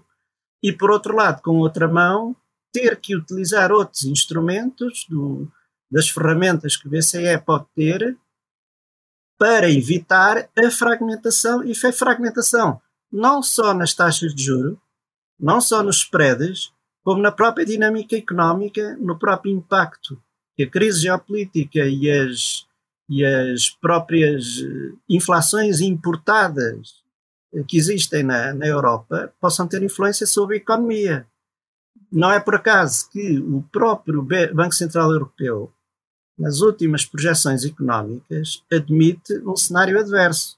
[0.61, 2.35] e por outro lado, com outra mão,
[2.71, 5.51] ter que utilizar outros instrumentos do,
[5.91, 8.15] das ferramentas que o BCE pode ter
[9.39, 12.79] para evitar a fragmentação, e foi fragmentação
[13.11, 14.79] não só nas taxas de juro,
[15.39, 16.71] não só nos spreads,
[17.03, 20.21] como na própria dinâmica económica, no próprio impacto
[20.55, 22.65] que a crise geopolítica e as,
[23.09, 27.03] e as próprias eh, inflações importadas
[27.67, 31.27] que existem na, na Europa possam ter influência sobre a economia.
[32.11, 35.71] Não é por acaso que o próprio Banco Central Europeu,
[36.37, 40.57] nas últimas projeções económicas, admite um cenário adverso.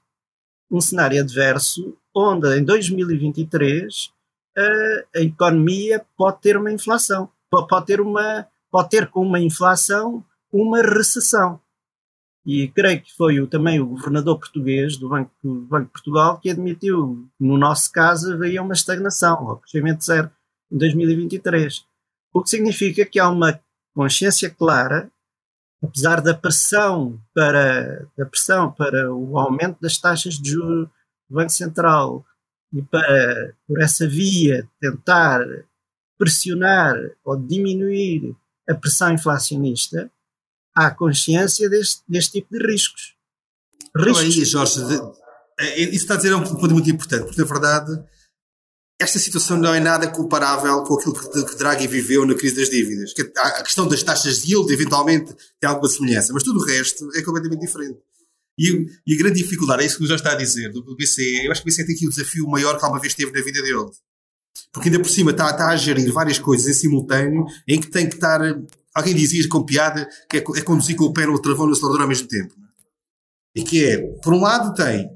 [0.72, 4.12] Um cenário adverso onde, em 2023,
[4.58, 10.22] a, a economia pode ter uma inflação, pode ter uma pode ter com uma inflação
[10.52, 11.62] uma recessão.
[12.46, 16.40] E creio que foi o, também o governador português do Banco, do Banco de Portugal
[16.42, 20.30] que admitiu, no nosso caso, haveria uma estagnação, ou crescimento zero
[20.70, 21.86] em 2023.
[22.34, 23.58] O que significa que há uma
[23.94, 25.10] consciência clara,
[25.82, 30.90] apesar da pressão para, da pressão para o aumento das taxas de juros
[31.30, 32.26] do Banco Central
[32.74, 35.40] e para, por essa via, tentar
[36.18, 38.36] pressionar ou diminuir
[38.70, 40.12] a pressão inflacionista,
[40.76, 43.16] há consciência deste, deste tipo de riscos.
[43.96, 44.20] riscos.
[44.20, 44.82] Aí, Jorge,
[45.60, 48.04] é, isso está a dizer um ponto muito importante, porque na verdade
[49.00, 53.14] esta situação não é nada comparável com aquilo que Draghi viveu na crise das dívidas.
[53.38, 57.22] A questão das taxas de yield eventualmente tem alguma semelhança, mas tudo o resto é
[57.22, 58.00] completamente diferente.
[58.58, 61.46] E, e a grande dificuldade, é isso que o Jorge está a dizer, do BCE,
[61.46, 63.44] eu acho que o BCE tem aqui o desafio maior que alguma vez teve na
[63.44, 63.86] vida dele
[64.72, 68.08] porque ainda por cima está, está a gerir várias coisas em simultâneo em que tem
[68.08, 68.42] que estar
[68.96, 72.04] alguém dizia com piada que é, é conduzir com o pé no travão no acelerador
[72.04, 72.54] ao mesmo tempo.
[73.54, 75.10] E que é, por um lado, tem,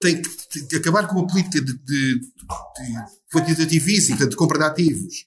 [0.00, 0.22] tem
[0.68, 3.00] que acabar com uma política de, de, de
[3.32, 5.26] quantitativíssima, de compra de ativos,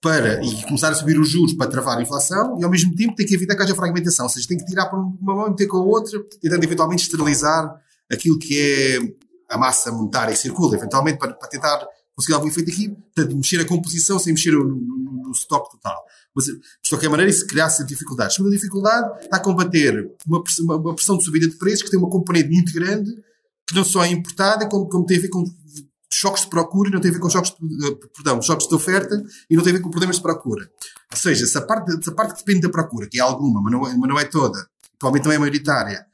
[0.00, 3.14] para, e começar a subir os juros para travar a inflação, e ao mesmo tempo
[3.14, 5.50] tem que evitar que haja fragmentação, ou seja, tem que tirar para uma mão e
[5.50, 7.72] meter com a outra, tentando eventualmente esterilizar
[8.10, 8.98] aquilo que é
[9.48, 13.60] a massa monetária que circula, eventualmente para, para tentar conseguir algum efeito aqui, portanto, mexer
[13.60, 16.02] a composição sem mexer no, no, no stock total.
[16.34, 18.34] Mas, de qualquer maneira, isso criasse dificuldades.
[18.34, 21.90] A segunda dificuldade está a combater uma, uma, uma pressão de subida de preços que
[21.90, 23.10] tem uma componente muito grande,
[23.66, 25.44] que não só é importada, como, como tem a ver com
[26.12, 28.74] choques de procura e não tem a ver com choques de, eh, perdão, choques de
[28.74, 30.70] oferta e não tem a ver com problemas de procura.
[31.10, 33.86] Ou seja, essa parte, essa parte que depende da procura, que é alguma, mas não
[33.86, 34.66] é, mas não é toda,
[34.98, 36.06] provavelmente não é maioritária,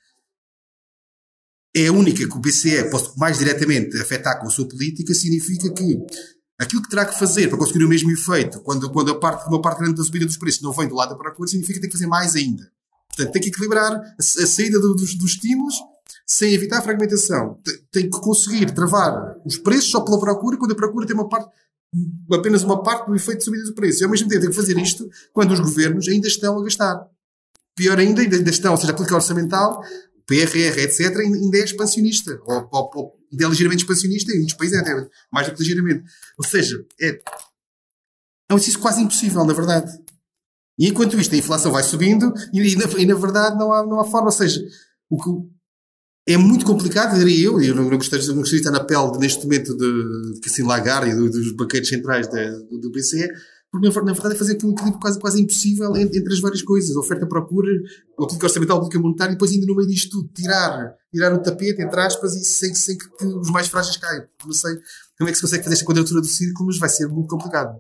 [1.84, 5.72] é a única que o BCE pode mais diretamente afetar com a sua política, significa
[5.72, 5.98] que
[6.58, 9.62] aquilo que terá que fazer para conseguir o mesmo efeito, quando, quando a parte, uma
[9.62, 11.90] parte grande da subida dos preços não vem do lado da procura, significa que tem
[11.90, 12.70] que fazer mais ainda.
[13.08, 15.74] Portanto, tem que equilibrar a, a saída do, dos, dos estímulos
[16.26, 17.58] sem evitar a fragmentação.
[17.90, 21.50] Tem que conseguir travar os preços só pela procura, quando a procura tem uma parte,
[22.32, 24.02] apenas uma parte do efeito de subida do preço.
[24.02, 27.06] E ao mesmo tempo tem que fazer isto quando os governos ainda estão a gastar.
[27.74, 29.80] Pior ainda, ainda estão, ou seja, a política orçamental,
[30.28, 32.38] PRR, etc., ainda é expansionista.
[32.44, 36.04] Ou, ou, ou ainda é ligeiramente expansionista, em muitos países é mais do que ligeiramente.
[36.38, 37.18] Ou seja, é,
[38.50, 39.90] é um exercício quase impossível, na verdade.
[40.78, 43.84] E enquanto isto, a inflação vai subindo e, e, na, e na, verdade não há,
[43.84, 44.26] não há forma.
[44.26, 44.62] Ou seja,
[45.08, 45.30] o que,
[46.28, 49.18] é muito complicado, diria eu, e eu não gostaria, não gostaria de estar na pele
[49.18, 53.28] neste momento de, Cassino Lagarde e do, dos banqueiros centrais do, do BCE,
[53.70, 57.70] porque na, verdade é fazer um equilíbrio quase, quase impossível entre, as várias coisas, oferta-procura,
[58.12, 61.42] a política orçamental, política monetária, e depois ainda no meio disto tudo, tirar, tirar o
[61.42, 64.26] tapete, entre aspas, e sem, sem que, que os mais frágeis caiam.
[64.44, 64.74] Não sei
[65.18, 67.78] como é que se consegue fazer esta quadratura do círculo, mas vai ser muito complicado.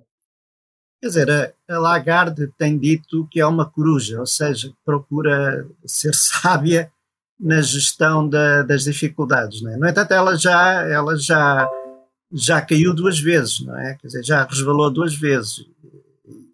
[1.00, 6.12] Quer dizer, a, a Lagarde tem dito que é uma coruja, ou seja, procura ser
[6.16, 6.92] sábia
[7.38, 9.62] na gestão da, das dificuldades.
[9.62, 9.76] Não é?
[9.76, 11.70] No entanto, ela já, ela já,
[12.32, 13.94] já caiu duas vezes, não é?
[13.94, 15.64] Quer dizer, já resvalou duas vezes.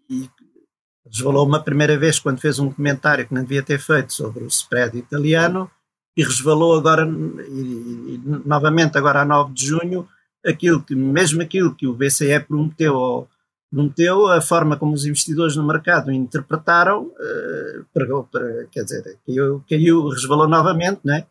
[0.09, 0.29] E
[1.07, 4.49] resvalou uma primeira vez quando fez um comentário que não devia ter feito sobre o
[4.49, 5.71] spread italiano
[6.17, 10.09] e resvalou agora, e, e, novamente agora a 9 de junho,
[10.47, 13.29] aquilo que, mesmo aquilo que o BCE prometeu ao,
[13.73, 20.09] meteu a forma como os investidores no mercado interpretaram, uh, para, quer dizer, caiu, caiu,
[20.09, 21.27] resvalou novamente, né?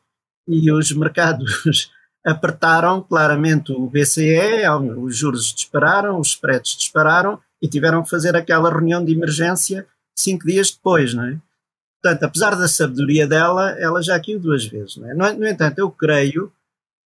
[0.47, 1.91] e os mercados
[2.25, 8.69] apertaram claramente o BCE, os juros dispararam, os spreads dispararam e tiveram que fazer aquela
[8.69, 11.37] reunião de emergência cinco dias depois, não é?
[12.01, 14.97] Portanto, apesar da sabedoria dela, ela já caiu duas vezes.
[14.97, 15.33] Não é?
[15.33, 16.51] No entanto, eu creio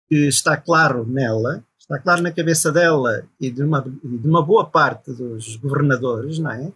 [0.07, 4.65] que está claro nela está claro na cabeça dela e de uma, de uma boa
[4.65, 6.71] parte dos governadores, não é?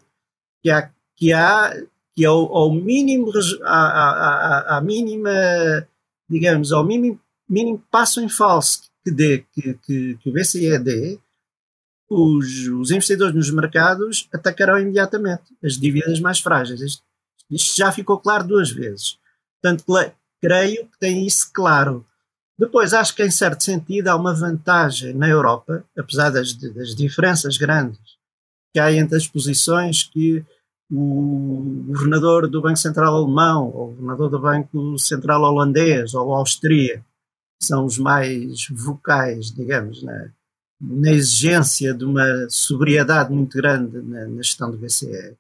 [0.64, 1.74] Que há, que há
[2.16, 3.32] que ao, ao mínimo,
[3.64, 5.32] à, à, mínima,
[6.30, 7.20] digamos, ao mínimo,
[7.52, 11.20] mínimo passo em falso que, dê, que, que, que o BCE dê,
[12.10, 16.82] os, os investidores nos mercados atacarão imediatamente as dívidas mais frágeis.
[16.82, 17.04] Isto,
[17.50, 19.18] isto já ficou claro duas vezes.
[19.62, 19.86] Portanto,
[20.42, 22.06] creio que tem isso claro.
[22.58, 27.58] Depois, acho que em certo sentido há uma vantagem na Europa, apesar das, das diferenças
[27.58, 28.00] grandes
[28.74, 30.46] que há entre as posições que
[30.90, 37.04] o governador do Banco Central Alemão, ou o governador do Banco Central Holandês, ou Austria,
[37.62, 40.32] são os mais vocais, digamos, na,
[40.82, 45.38] na exigência de uma sobriedade muito grande na, na, gestão do BCE.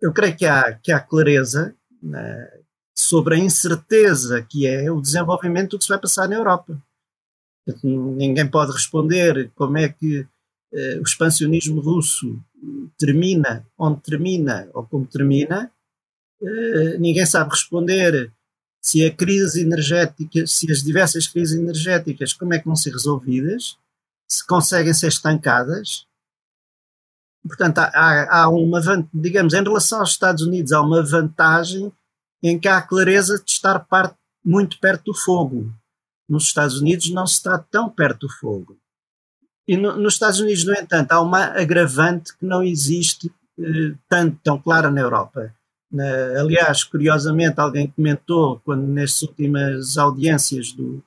[0.00, 2.48] Eu creio que há, que há clareza na,
[2.96, 6.80] sobre a incerteza que é o desenvolvimento do que se vai passar na Europa.
[7.82, 10.26] Ninguém pode responder como é que
[10.72, 12.40] eh, o expansionismo russo
[12.98, 15.70] termina, onde termina ou como termina.
[16.42, 18.32] Eh, ninguém sabe responder
[18.80, 23.76] se a crise energética, se as diversas crises energéticas, como é que vão ser resolvidas,
[24.26, 26.06] se conseguem ser estancadas.
[27.46, 28.80] Portanto, há, há uma,
[29.12, 31.92] digamos, em relação aos Estados Unidos, há uma vantagem
[32.42, 35.72] em que há a clareza de estar parte, muito perto do fogo.
[36.28, 38.78] Nos Estados Unidos não se está tão perto do fogo.
[39.68, 44.38] E no, nos Estados Unidos, no entanto, há uma agravante que não existe eh, tanto
[44.42, 45.54] tão clara na Europa.
[46.38, 51.02] Aliás, curiosamente, alguém comentou, quando nestas últimas audiências do,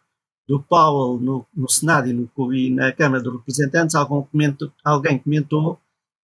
[0.47, 5.79] do Powell no, no Senado e, no, e na Câmara dos Representantes, alguém comentou,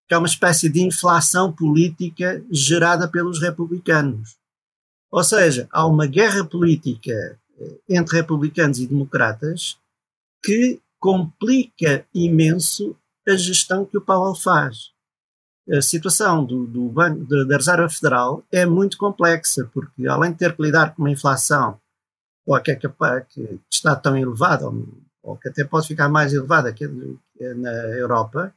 [0.07, 4.37] que há uma espécie de inflação política gerada pelos republicanos.
[5.11, 9.77] Ou seja, há uma guerra política eh, entre republicanos e democratas
[10.43, 12.95] que complica imenso
[13.27, 14.91] a gestão que o Powell faz.
[15.71, 20.55] A situação do, do banco, da Reserva Federal é muito complexa, porque além de ter
[20.55, 21.79] que lidar com uma inflação
[22.45, 24.87] ou que, é capaz, que está tão elevada, ou,
[25.21, 28.53] ou, que até pode ficar mais elevada que na Europa,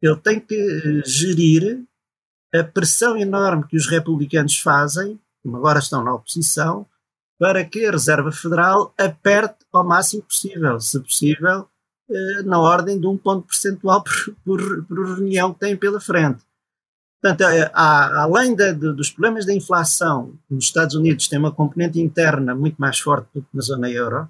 [0.00, 1.84] ele tem que eh, gerir
[2.54, 6.86] a pressão enorme que os republicanos fazem, como agora estão na oposição,
[7.38, 11.68] para que a Reserva Federal aperte ao máximo possível, se possível,
[12.44, 16.42] na ordem de um ponto percentual por, por, por reunião que tem pela frente.
[17.20, 22.54] Portanto, eh, há, além dos problemas da inflação, nos Estados Unidos tem uma componente interna
[22.54, 24.28] muito mais forte do que na zona euro,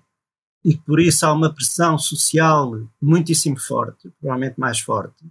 [0.64, 5.24] e por isso há uma pressão social muitíssimo forte, provavelmente mais forte,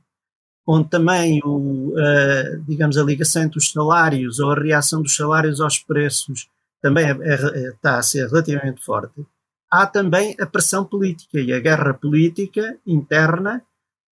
[0.65, 5.59] onde também, o, uh, digamos, a ligação entre os salários ou a reação dos salários
[5.59, 6.49] aos preços
[6.81, 9.25] também é, é, está a ser relativamente forte,
[9.69, 13.63] há também a pressão política e a guerra política interna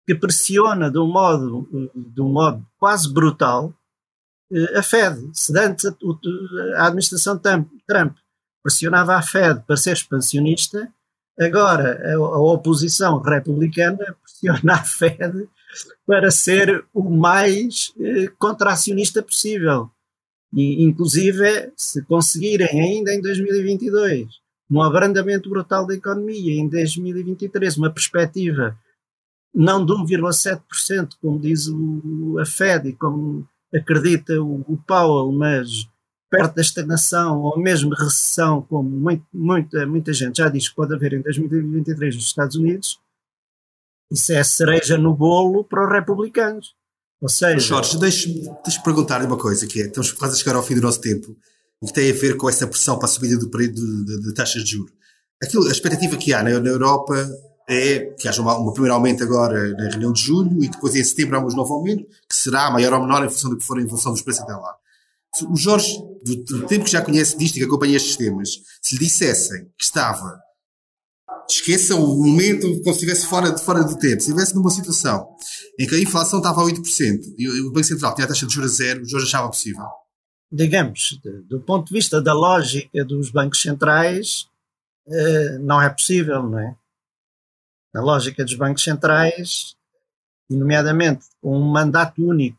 [0.07, 3.75] que pressiona de um modo, de um modo quase brutal
[4.75, 5.31] a Fed.
[5.35, 8.17] Se antes a, administração Trump
[8.63, 10.91] pressionava a Fed para ser expansionista,
[11.39, 15.49] agora a, a oposição republicana pressiona a Fed
[16.07, 19.91] para ser o mais eh, contracionista possível.
[20.55, 27.91] E, inclusive, se conseguirem ainda em 2022 um abrandamento brutal da economia, em 2023 uma
[27.91, 28.79] perspectiva
[29.55, 35.89] não de 1,7%, como diz o, a Fed e como acredita o, o Powell, mas
[36.31, 40.95] perto da estagnação ou mesmo recessão, como muito, muita, muita gente já diz que pode
[40.95, 43.01] haver em 2023 nos Estados Unidos,
[44.11, 46.75] isso é cereja no bolo para os republicanos.
[47.21, 47.59] Ou seja.
[47.59, 50.81] Jorge, deixe-me deixe perguntar uma coisa, que é: estamos quase a chegar ao fim do
[50.81, 51.37] nosso tempo,
[51.81, 54.23] o que tem a ver com essa pressão para a subida do período de, de,
[54.23, 54.93] de, taxas de juros.
[55.43, 57.14] Aquilo, a expectativa que há na, na Europa
[57.69, 61.05] é que haja uma, uma primeiro aumento agora na reunião de julho e depois em
[61.05, 63.81] setembro há um novo aumento, que será maior ou menor em função do que for
[63.81, 64.75] em função dos preços até lá.
[65.49, 68.95] O Jorge, do, do tempo que já conhece disto e que acompanha estes temas, se
[68.95, 70.41] lhe dissessem que estava
[71.51, 74.21] esqueça o momento como se estivesse fora, fora do tempo.
[74.21, 75.29] Se estivesse numa situação
[75.79, 78.53] em que a inflação estava a 8% e o Banco Central tinha a taxa de
[78.53, 79.85] juros zero, o Jorge achava possível?
[80.51, 84.49] Digamos, do ponto de vista da lógica dos bancos centrais,
[85.07, 86.77] eh, não é possível, não é?
[87.93, 89.77] Na lógica dos bancos centrais,
[90.49, 92.59] nomeadamente com um mandato único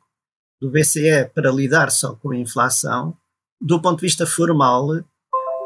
[0.61, 3.17] do BCE para lidar só com a inflação,
[3.61, 4.87] do ponto de vista formal,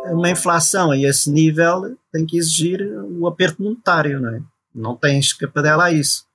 [0.06, 4.42] uma inflação a esse nível tem que exigir o aperto monetário, não é?
[4.74, 6.26] Não tem escapadela a isso.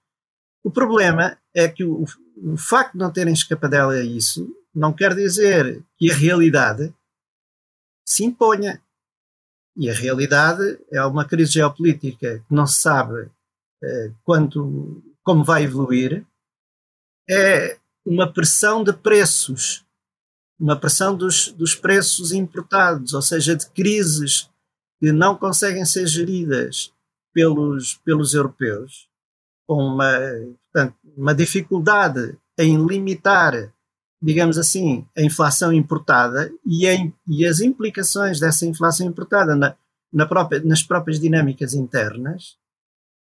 [0.63, 2.05] O problema é que o,
[2.37, 6.95] o facto de não terem escapadela a isso não quer dizer que a realidade
[8.07, 8.83] se imponha.
[9.77, 13.31] E a realidade é uma crise geopolítica que não se sabe
[13.83, 16.27] eh, quanto, como vai evoluir,
[17.29, 19.87] é uma pressão de preços
[20.59, 24.51] uma pressão dos, dos preços importados, ou seja, de crises
[24.99, 26.93] que não conseguem ser geridas
[27.33, 29.09] pelos, pelos europeus,
[29.67, 30.19] com uma,
[30.65, 33.73] portanto, uma dificuldade em limitar,
[34.21, 39.77] digamos assim, a inflação importada e, em, e as implicações dessa inflação importada na,
[40.13, 42.57] na própria, nas próprias dinâmicas internas.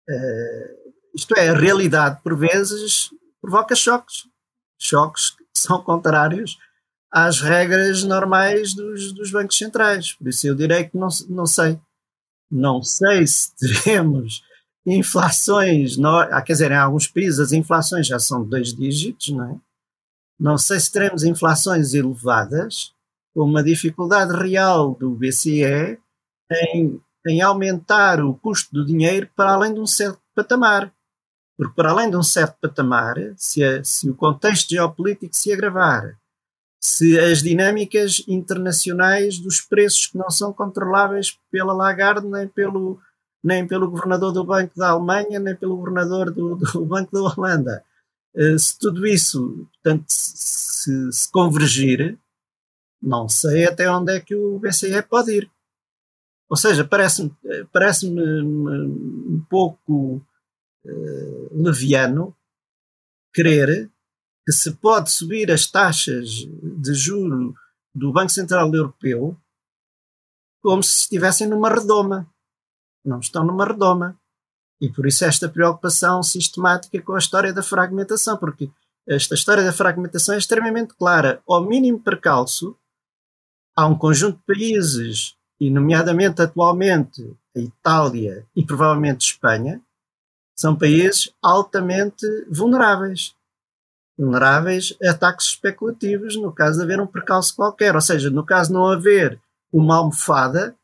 [0.09, 3.09] Uh, isto é, a realidade, por vezes,
[3.41, 4.27] provoca choques.
[4.79, 6.57] Choques que são contrários
[7.11, 10.13] às regras normais dos, dos bancos centrais.
[10.13, 11.79] Por isso eu direi que não, não sei.
[12.49, 14.43] Não sei se teremos
[14.85, 19.29] inflações, no, ah, quer dizer, em alguns países as inflações já são de dois dígitos,
[19.29, 19.59] não é?
[20.41, 22.93] Não sei se teremos inflações elevadas,
[23.33, 25.99] com uma dificuldade real do BCE
[26.73, 30.91] em, em aumentar o custo do dinheiro para além de um certo patamar.
[31.55, 36.19] Porque para além de um certo patamar, se, a, se o contexto geopolítico se agravar
[36.81, 42.99] se as dinâmicas internacionais dos preços que não são controláveis pela Lagarde nem pelo,
[43.43, 47.83] nem pelo governador do Banco da Alemanha, nem pelo governador do, do Banco da Holanda.
[48.35, 52.17] Eh, se tudo isso, portanto, se, se, convergir,
[53.01, 55.51] não sei até onde é que o BCE pode ir.
[56.49, 57.33] Ou seja, parece-me
[57.71, 60.17] parece um pouco
[60.85, 62.35] uh, leviano
[63.33, 63.89] querer
[64.45, 67.55] que se pode subir as taxas de juro
[67.95, 69.37] do Banco Central Europeu
[70.61, 72.29] como se estivessem numa redoma.
[73.03, 74.19] Não estão numa redoma.
[74.81, 78.69] E por isso esta preocupação sistemática com a história da fragmentação, porque
[79.07, 81.41] esta história da fragmentação é extremamente clara.
[81.47, 82.75] Ao mínimo percalço,
[83.75, 89.79] há um conjunto de países, e nomeadamente atualmente a Itália e provavelmente Espanha,
[90.55, 93.35] são países altamente vulneráveis
[94.21, 97.95] vulneráveis a ataques especulativos no caso de haver um percalço qualquer.
[97.95, 99.39] Ou seja, no caso de não haver
[99.71, 100.75] uma almofada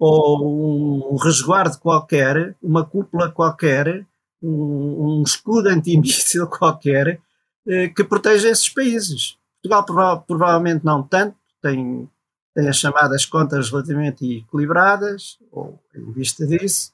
[0.00, 4.06] ou um resguardo qualquer, uma cúpula qualquer,
[4.42, 7.20] um, um escudo antimíssil qualquer
[7.68, 9.36] eh, que proteja esses países.
[9.62, 12.08] Portugal prova provavelmente não tanto, tem,
[12.54, 16.92] tem as chamadas contas relativamente equilibradas, ou em vista disso,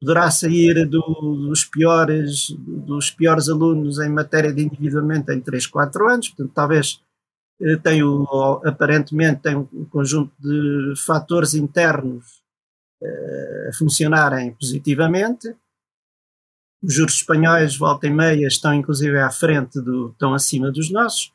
[0.00, 1.00] poderá sair do,
[1.48, 7.00] dos, piores, dos piores alunos em matéria de endividamento em 3, 4 anos, portanto, talvez
[7.84, 8.04] tenha,
[8.64, 12.39] aparentemente tem um conjunto de fatores internos
[13.78, 15.54] funcionarem positivamente.
[16.82, 21.30] Os juros espanhóis, volta e meia, estão inclusive à frente, do, estão acima dos nossos,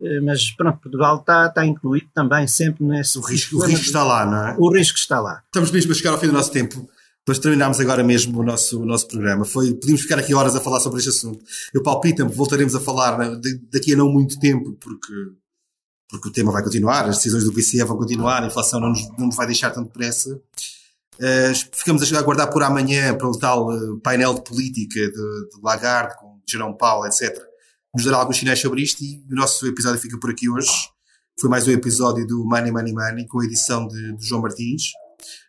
[0.00, 3.18] eh, mas pronto, Portugal está, está incluído também sempre nesse.
[3.18, 4.56] O risco, o risco está lá, não é?
[4.58, 5.42] O risco está lá.
[5.46, 6.88] Estamos mesmo a chegar ao fim do nosso tempo.
[7.20, 9.44] Depois terminámos agora mesmo o nosso, o nosso programa.
[9.44, 11.42] Foi, podíamos ficar aqui horas a falar sobre este assunto.
[11.74, 13.40] Eu palpito-me, voltaremos a falar né,
[13.72, 15.12] daqui a não muito tempo, porque,
[16.08, 19.08] porque o tema vai continuar, as decisões do BCE vão continuar, a inflação não nos,
[19.18, 20.40] não nos vai deixar tanto depressa.
[21.16, 25.60] Uh, ficamos a aguardar por amanhã para o tal uh, painel de política de, de
[25.62, 27.36] Lagarde, com Jerome Paulo, etc.
[27.94, 30.70] Nos dará alguns sinais sobre isto e o nosso episódio fica por aqui hoje.
[31.40, 34.90] Foi mais um episódio do Money Money Money com a edição de, de João Martins.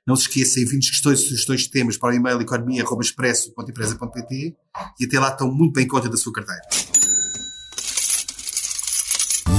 [0.05, 4.55] Não se esqueça, enviem questões e sugestões de temas para o e-mail economia.expresso.empresa.pt
[4.99, 6.61] e até lá estão muito bem em conta da sua carteira.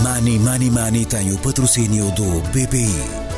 [0.03, 3.38] Money Money Money tem o patrocínio do BPI.